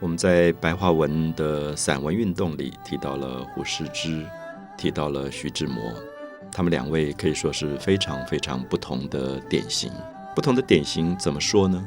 [0.00, 4.26] 我们在白话文的散文运动里提到了胡适之，
[4.76, 5.92] 提到了徐志摩，
[6.50, 9.92] 他们两位可以说是非常非常不同的典型。
[10.34, 11.86] 不同的典型怎么说呢？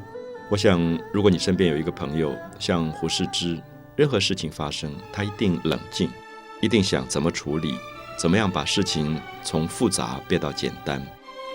[0.51, 0.79] 我想，
[1.11, 3.59] 如果你身边有一个朋友像胡适之，
[3.95, 6.07] 任何事情发生，他一定冷静，
[6.61, 7.75] 一定想怎么处理，
[8.15, 11.03] 怎么样把事情从复杂变到简单，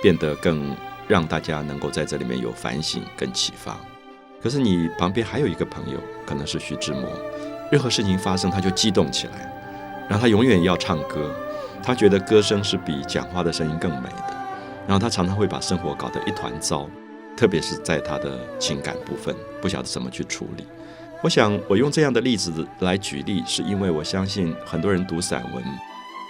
[0.02, 0.74] 变得更
[1.06, 3.78] 让大家能够在这里面有反省跟启发。
[4.40, 7.10] 可是你旁边还有一个朋友，可能是徐志摩，
[7.72, 9.52] 任何事情发生他就激动起来，
[10.08, 11.34] 然后他永远要唱歌，
[11.82, 14.36] 他觉得歌声是比讲话的声音更美的，
[14.86, 16.88] 然后他常常会把生活搞得一团糟，
[17.36, 20.64] 特别是在他的情感部分，不晓得怎么去处理。
[21.20, 25.64] 我想我用这样的例子来举例，是因为我相信很多人读散文，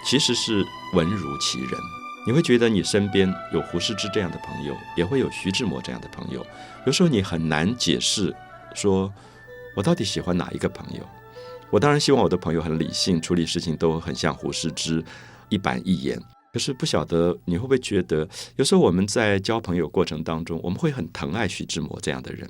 [0.03, 0.63] 其实是
[0.95, 1.98] 文如其人。
[2.25, 6.45] 你会觉得你身边有胡适之这样的朋友，也会有徐志摩这样的朋友。
[6.85, 8.35] 有时候你很难解释，
[8.75, 9.11] 说
[9.75, 11.07] 我到底喜欢哪一个朋友？
[11.71, 15.03] 我当然希望我的朋友很理性，处理事情都很像胡适之
[15.49, 16.21] 一板一眼。
[16.51, 22.49] 可是不晓得你会不会觉得，有时候我们在交朋友过程当中，我们会很疼爱徐志摩这样的人。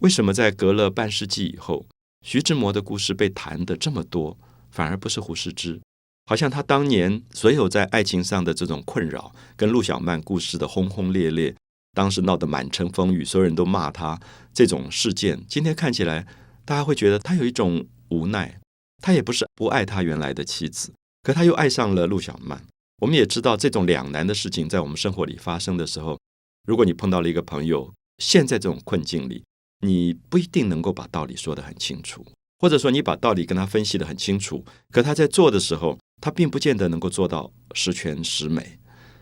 [0.00, 1.84] 为什么在隔了半世纪以后，
[2.22, 4.36] 徐志摩的故事被谈的这么多，
[4.70, 5.80] 反而不是胡适之？
[6.26, 11.54] 好像他当年所有在爱情上的这种困扰，跟陆小曼故事的轰轰烈烈，
[11.92, 14.18] 当时闹得满城风雨，所有人都骂他
[14.54, 16.26] 这种事件，今天看起来，
[16.64, 18.58] 大家会觉得他有一种无奈。
[19.02, 22.64] 他也不是不爱他原来的妻子，可他又爱上了陆小曼。
[23.02, 26.18] 我们也知道，这种两难的事情在我们生活里发生的时候，
[26.66, 29.44] 如果你碰到了一个朋友，陷在这种困境里，
[29.80, 32.24] 你不一定能够把道理说得很清楚，
[32.58, 35.98] 或者说你把道理跟他分析得很清楚，可他在做的时候。
[36.24, 38.78] 他并不见得能够做到十全十美，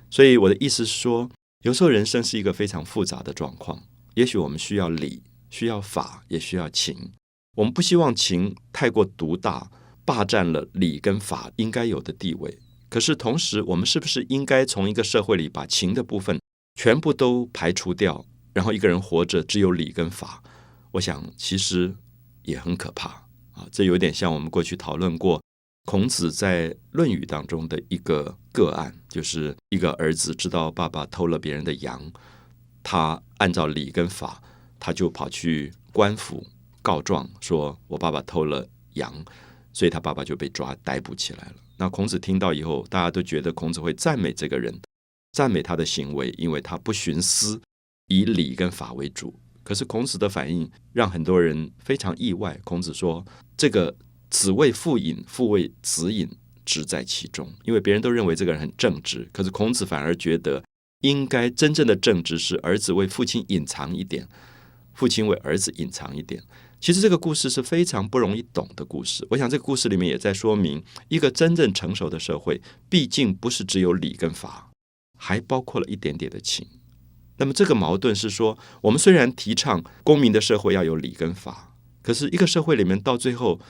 [0.09, 1.29] 所以我的意思是说，
[1.65, 3.83] 有时候人生是一个非常复杂的状况。
[4.15, 7.11] 也许我们需要理，需要法，也需要情。
[7.57, 9.69] 我们不希望情太过独大，
[10.05, 12.57] 霸占了理跟法应该有的地位。
[12.89, 16.39] 可是同时，我们是不是应该从一个社会里把情的部分
[16.77, 20.41] 全部都排除掉，然后一个人活着只有理跟法？
[20.93, 21.97] 我想其实
[22.45, 23.09] 也很可怕
[23.55, 23.67] 啊！
[23.73, 25.42] 这有点像我们过去讨论过。
[25.85, 32.01] 孔子在《论语》当中的一个个案，就是一个儿子知道爸爸偷了别人的羊，
[32.85, 34.41] 他按照礼跟法，
[34.79, 36.47] 他就跑去官府
[36.83, 39.13] 告状，说我爸爸偷了羊，
[39.73, 41.55] 所以他爸爸就被抓逮捕起来了。
[41.77, 44.81] 那孔子听到以后，大家都觉得孔子会赞美这个人，
[45.33, 47.61] 赞美他的行为，因为他不徇私，
[48.07, 49.35] 以礼跟法为主。
[49.65, 52.57] 可是孔子的反应让很多人非常意外。
[52.63, 53.25] 孔子说
[53.57, 53.93] 这个。
[54.33, 56.27] 子为父隐，父为子隐，
[56.65, 57.53] 直在其中。
[57.65, 60.65] 因为别人都认为这个人很正直，可是孔子反而觉得，
[61.03, 64.27] 应该真正的正直是儿子为父亲隐藏一点，
[64.95, 66.43] 父亲为儿子隐藏一点。
[66.81, 69.27] 其实这个故事是非常不容易懂的故事。
[69.31, 74.71] 我想这个故事里面也在说明，一个真正成熟的社会，毕竟不是只有礼跟法，
[75.19, 76.67] 还包括了一点点的情。
[77.37, 83.61] 那么这个矛盾是说，我们虽然提倡公民的社会要有礼跟法，可是一个社会里面到最后。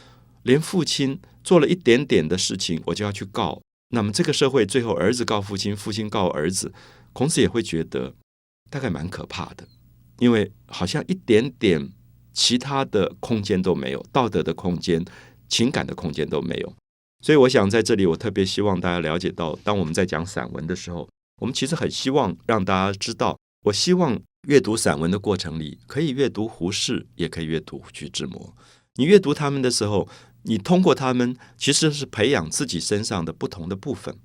[0.43, 3.61] 连父亲做了一点点的事情，我就要去告。
[3.95, 6.73] 那么这个社会最后，儿子告父亲，父亲告儿子，
[7.13, 8.15] 孔子也会觉得
[8.71, 9.69] 大概蛮可怕的，
[10.19, 11.93] 因为好像一点点
[12.33, 15.05] 其他的空间都没有，道德的空间、
[15.47, 16.75] 情感的空间都没有。
[17.21, 21.07] 所以我想在这里，我特别希望大家了解到，当我们在讲散文的时候，
[21.43, 28.57] 我们其实很希望让大家知道，我希望阅读散文的过程里，可以阅读胡适，也可以阅读徐志摩。
[28.95, 30.09] 你阅读他们的时候。
[30.45, 34.17] 你通过他们，其实是培养自己身上的不同的部分。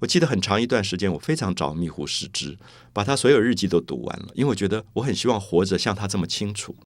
[0.00, 2.58] 我记得很长一段时间，我非常着迷胡适之，
[2.92, 6.76] 把他所有日记都读完了，因为我觉得我很希望活着像他这么清楚，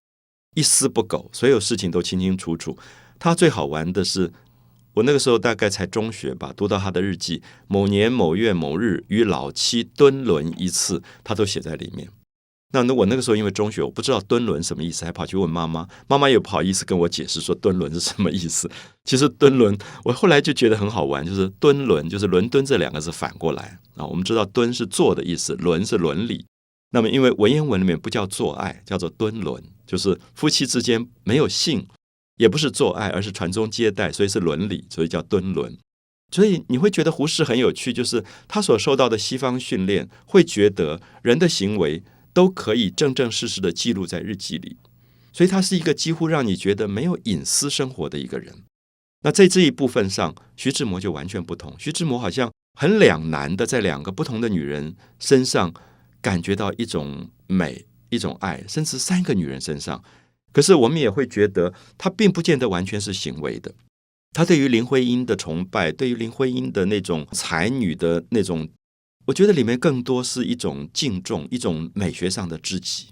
[0.55, 2.79] 一丝不苟，所有事情都清清楚楚。
[3.19, 4.33] 他最好玩的是，
[4.95, 12.09] 我那个时候大概才中学吧，读到他的日记，某年某月某日与老妻敦伦一次，他都写在里面。
[12.71, 18.71] 那那我那个时候因为中学我不知道敦伦什么意思，还跑去问妈妈，妈妈也不好意思跟我解释说敦伦是什么意思。
[19.05, 24.05] 其实敦伦我后来就觉得很好玩，就是敦伦就是伦敦这两个字反过来啊。
[24.05, 26.45] 我们知道敦是做的意思，伦是伦理。
[26.91, 31.87] 那么因为文言文里面不叫做爱，叫做敦伦，就是夫妻之间没有性，
[32.37, 35.75] 也不是做爱，而是传宗接代，所以是伦理，所以叫敦伦。
[36.31, 42.03] 所以你会觉得胡适很有趣，就是他所受到的西方训练，会觉得人的行为。
[42.33, 44.77] 都可以正正式式的记录在日记里，
[45.33, 48.65] 所以他是一个几乎让你觉得没有隐私生活的一个人。
[49.23, 51.75] 那在这一部分上，徐志摩就完全不同。
[51.79, 55.75] 徐志摩好像很两难的，在两个不同的女人身上
[56.21, 60.03] 感觉到一种美、一种爱，甚至三个女人身上。
[60.53, 63.75] 可是我们也会觉得，他并不见得完全是行为的。
[64.33, 68.69] 他对于林徽因的崇拜，对于林徽因的那种才女的那种，
[69.29, 73.09] 我觉得里面更多是一种敬重，一种美学上的知己。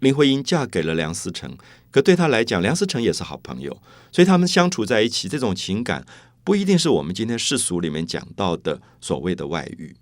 [0.00, 1.58] 林徽因嫁给了梁思成，
[1.90, 3.76] 可对他来讲，梁思成也是好朋友，
[4.10, 6.06] 所以他们相处在一起，这种情感
[6.42, 9.94] 不一定是我们今天世俗里面讲到的所谓的外遇，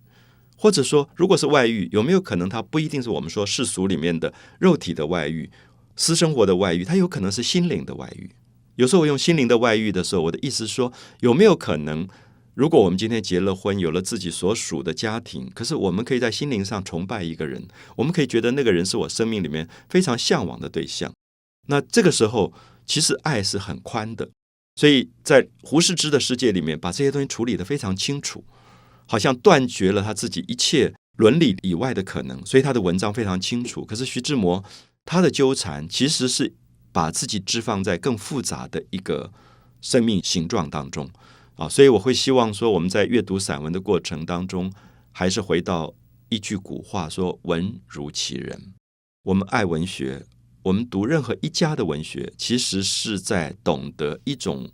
[0.56, 5.50] 或者说，如果是外遇，有没有可能他不一定是我们说世俗里面的肉体的外遇、
[5.96, 8.30] 私生活的外遇，它有可能是心灵的外遇。
[8.76, 12.06] 有时候我用心灵的外遇的时候，我的意思说，有没有可能，
[12.56, 21.12] 如果我们今天结了婚，有了自己所属的家庭，可是我们可以在心灵上崇拜一个人，我们可以觉得那个人是我生命里面非常向往的对象。
[21.68, 22.52] 那这个时候，
[22.86, 24.30] 其实爱是很宽的。
[24.76, 28.42] 所以在胡适之的世界里面，把这些东西处理得非常清楚，
[29.06, 32.44] 好像断绝了他自己一切伦理以外的可能。
[32.44, 33.84] 所以他的文章非常清楚。
[33.84, 34.64] 可是徐志摩
[35.04, 36.54] 他的纠缠，其实是。
[36.92, 39.30] 把自己置放在更复杂的一个
[39.82, 41.10] 生命形状当中
[41.56, 44.72] 啊，所以我会希望说，我们在阅读散文的过程当中，
[45.12, 45.94] 还是回到
[46.28, 48.74] 一句古话说：“文如其人。”
[49.24, 50.26] 我们爱文学，
[50.62, 54.70] 我们读任何一家的文学，其实是在懂得一种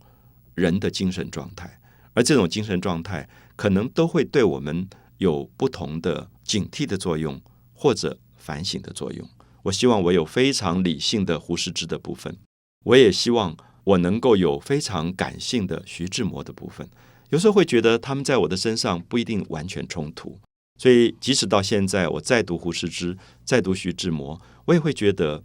[0.55, 1.81] 人的精神状态，
[2.15, 4.89] 而这种精神状态可能都会对我们
[5.19, 7.41] 有不同的警惕的作用，
[7.73, 9.27] 或者反省的作用。
[9.63, 12.37] 我希望我有非常理性的胡适之的部分，
[12.85, 16.89] 我也希望我能够有非常感性的徐志摩的部分。
[17.31, 20.39] 有时候会觉得他们在我的身上不一定完全冲突，
[20.79, 25.43] 所以即使到现在我再读胡适之，再读徐志摩，我也会觉得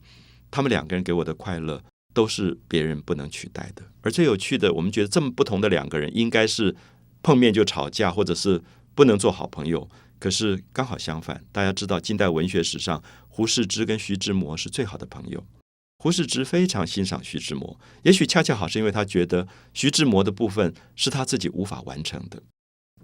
[0.51, 1.81] 他们两个人给我的快乐
[2.13, 3.83] 都是别人不能取代的。
[4.01, 6.75] 而最有趣的，我们觉得这么不同的两个人，应该是
[7.23, 8.61] 碰面就吵架，或者是
[8.93, 9.89] 不能做好朋友。
[10.19, 13.01] 可是刚好相反，大家知道近代文学史上。
[13.29, 15.45] 胡适之跟徐志摩是最好的朋友。
[15.99, 22.43] 胡适之非常欣赏徐志摩，也许恰恰好是因为他觉得徐志摩的部分是他自己无法完成的。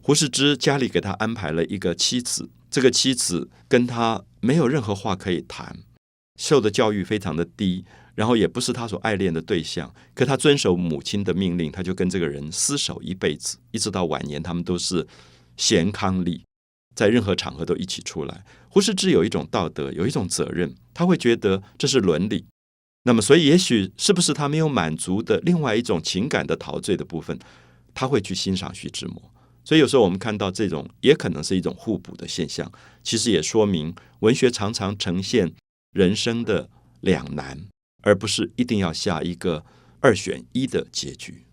[0.01, 5.79] 胡适之家里给他安排了一个妻子，这个妻子跟他没有任何话可以谈，
[6.39, 9.93] 受的教育非常的低，然后也不是他所爱恋的对象。
[10.13, 15.07] 可他遵守母亲的命令，他就跟这个人厮守一辈子，一直到晚年，他们都是
[15.57, 16.41] 贤伉俪。
[16.95, 18.45] 在任何场合都一起出来。
[18.69, 22.45] 胡适之有一种道德，有一种责任，他会觉得这是伦理。
[23.03, 27.37] 那么，所以也许是不是他没有满足的另外一种情感的陶醉的部分，
[27.93, 29.21] 他会去欣赏徐志摩。
[29.65, 32.69] 所以有时候我们看到这种，也可能是一种互补的现象。
[33.01, 35.53] 其实也说明文学常常呈现
[35.91, 36.69] 人生的
[37.01, 37.57] 两难，
[38.01, 39.63] 而不是一定要下一个
[39.99, 41.45] 二选一的结局。